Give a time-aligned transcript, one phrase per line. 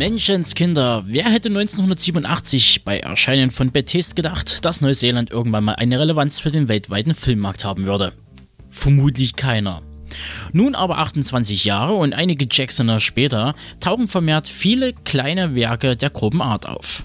[0.00, 6.40] Menschenskinder, wer hätte 1987 bei Erscheinen von Bethesda gedacht, dass Neuseeland irgendwann mal eine Relevanz
[6.40, 8.14] für den weltweiten Filmmarkt haben würde?
[8.70, 9.82] Vermutlich keiner.
[10.54, 16.40] Nun aber 28 Jahre und einige Jacksoner später tauchen vermehrt viele kleine Werke der groben
[16.40, 17.04] Art auf.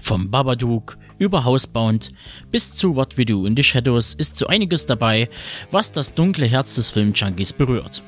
[0.00, 2.08] Vom Babadook über Housebound
[2.50, 5.30] bis zu What We Do in the Shadows ist so einiges dabei,
[5.70, 8.02] was das dunkle Herz des Filmjunkies berührt.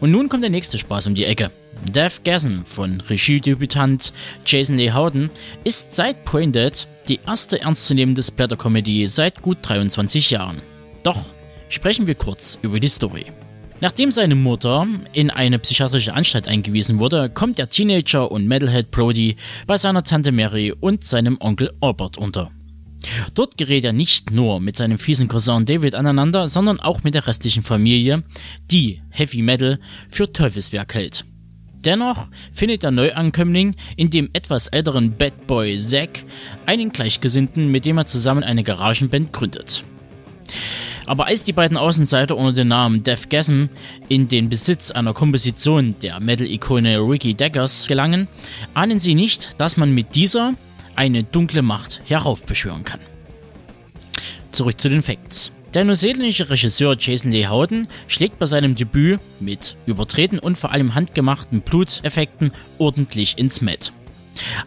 [0.00, 1.50] Und nun kommt der nächste Spaß um die Ecke.
[1.92, 4.12] Deathgasm von Regiedebütant
[4.46, 5.30] Jason Lee Howden
[5.64, 10.60] ist seit Pointed die erste ernstzunehmende Splatter-Comedy seit gut 23 Jahren.
[11.02, 11.26] Doch
[11.68, 13.26] sprechen wir kurz über die Story.
[13.80, 19.36] Nachdem seine Mutter in eine psychiatrische Anstalt eingewiesen wurde, kommt der Teenager und Metalhead Brody
[19.66, 22.50] bei seiner Tante Mary und seinem Onkel Albert unter.
[23.34, 27.26] Dort gerät er nicht nur mit seinem fiesen Cousin David aneinander, sondern auch mit der
[27.26, 28.22] restlichen Familie,
[28.70, 31.24] die Heavy Metal für Teufelswerk hält.
[31.84, 36.24] Dennoch findet der Neuankömmling in dem etwas älteren Bad Boy Zack
[36.64, 39.84] einen Gleichgesinnten, mit dem er zusammen eine Garagenband gründet.
[41.06, 43.66] Aber als die beiden Außenseiter unter dem Namen Deathgasm
[44.08, 48.28] in den Besitz einer Komposition der Metal-Ikone Ricky Daggers gelangen,
[48.72, 50.54] ahnen sie nicht, dass man mit dieser
[50.96, 53.00] eine dunkle Macht heraufbeschwören kann.
[54.52, 55.52] Zurück zu den Facts.
[55.74, 60.94] Der neuseeländische Regisseur Jason Lee Howden schlägt bei seinem Debüt mit übertreten und vor allem
[60.94, 63.92] handgemachten Bluteffekten ordentlich ins Met.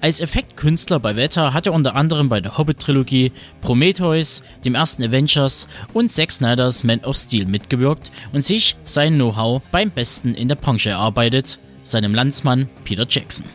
[0.01, 3.31] Als Effektkünstler bei Wetter hat er unter anderem bei der Hobbit-Trilogie,
[3.61, 9.61] Prometheus, dem ersten Avengers und Zack Snyder's Man of Steel mitgewirkt und sich sein Know-how
[9.71, 13.45] beim Besten in der Branche erarbeitet, seinem Landsmann Peter Jackson.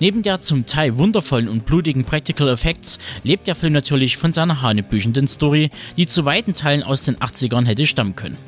[0.00, 4.62] Neben der zum Teil wundervollen und blutigen Practical Effects lebt der Film natürlich von seiner
[4.62, 8.38] hanebüchenden Story, die zu weiten Teilen aus den 80ern hätte stammen können.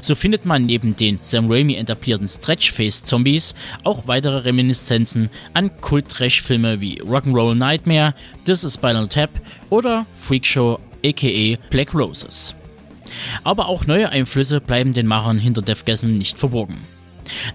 [0.00, 7.02] So findet man neben den Sam Raimi etablierten Stretchface-Zombies auch weitere Reminiszenzen an Kult-Trash-Filme wie
[7.02, 9.30] Rock'n'Roll Nightmare, This is Spinal Tap
[9.70, 12.54] oder Freakshow aka Black Roses.
[13.42, 16.78] Aber auch neue Einflüsse bleiben den Machern hinter Deathgasm nicht verborgen.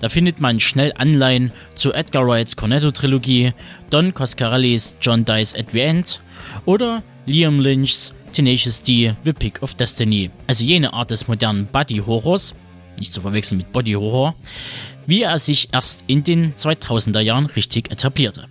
[0.01, 3.53] Da findet man schnell Anleihen zu Edgar Wrights Cornetto-Trilogie,
[3.89, 6.21] Don Coscarellis John Dice at the End
[6.65, 12.55] oder Liam Lynchs Tenacious D The Pick of Destiny, also jene Art des modernen Body-Horrors,
[12.99, 14.35] nicht zu verwechseln mit Body-Horror,
[15.07, 18.45] wie er sich erst in den 2000er Jahren richtig etablierte.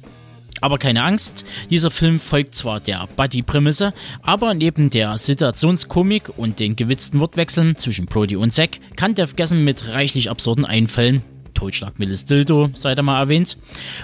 [0.60, 3.92] Aber keine Angst, dieser Film folgt zwar der Buddy-Prämisse,
[4.22, 9.88] aber neben der Situationskomik und den gewitzten Wortwechseln zwischen Brody und Zack kann Deathgasm mit
[9.88, 11.22] reichlich absurden Einfällen,
[11.54, 13.58] Totschlag mittels Dildo, sei da mal erwähnt,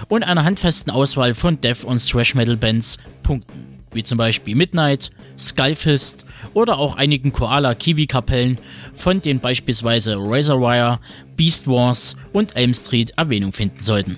[0.09, 3.65] und einer handfesten Auswahl von Death- und Thrash-Metal-Bands punkten.
[3.93, 8.57] Wie zum Beispiel Midnight, Skullfist oder auch einigen Koala-Kiwi-Kapellen,
[8.93, 10.99] von denen beispielsweise Razorwire,
[11.37, 14.17] Beast Wars und Elm Street Erwähnung finden sollten.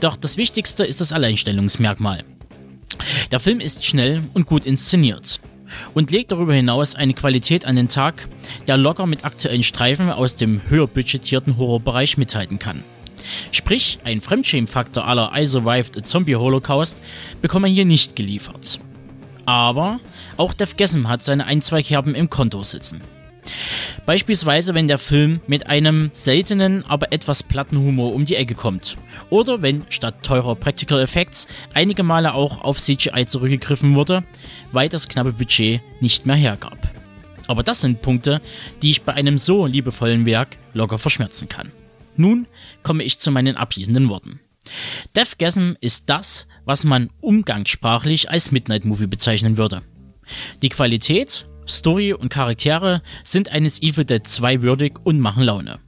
[0.00, 2.24] Doch das Wichtigste ist das Alleinstellungsmerkmal.
[3.30, 5.40] Der Film ist schnell und gut inszeniert
[5.94, 8.28] und legt darüber hinaus eine Qualität an den Tag,
[8.66, 12.84] der locker mit aktuellen Streifen aus dem höher budgetierten Horrorbereich mithalten kann.
[13.50, 17.02] Sprich, ein Fremdschämen-Faktor aller I Survived a Zombie Holocaust
[17.42, 18.78] bekommt man hier nicht geliefert.
[19.44, 20.00] Aber
[20.36, 23.00] auch Deathgasm hat seine ein, zwei Kerben im Konto sitzen.
[24.04, 28.96] Beispielsweise, wenn der Film mit einem seltenen, aber etwas platten Humor um die Ecke kommt.
[29.30, 34.24] Oder wenn statt teurer Practical Effects einige Male auch auf CGI zurückgegriffen wurde,
[34.72, 36.90] weil das knappe Budget nicht mehr hergab.
[37.46, 38.40] Aber das sind Punkte,
[38.82, 41.72] die ich bei einem so liebevollen Werk locker verschmerzen kann.
[42.16, 42.46] Nun
[42.82, 44.40] komme ich zu meinen abschließenden Worten.
[45.14, 49.82] Deathgasm ist das, was man umgangssprachlich als Midnight Movie bezeichnen würde.
[50.62, 55.78] Die Qualität Story und Charaktere sind eines Evil Dead 2 würdig und machen Laune.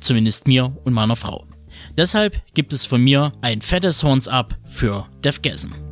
[0.00, 1.46] Zumindest mir und meiner Frau.
[1.96, 5.85] Deshalb gibt es von mir ein fettes Horns Up für Deathgasm.